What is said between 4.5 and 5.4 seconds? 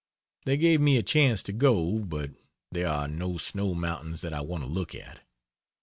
to look at.